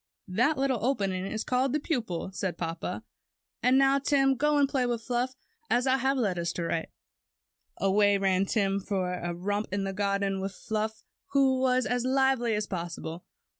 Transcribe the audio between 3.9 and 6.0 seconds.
Tim, go and play with Fluff, as I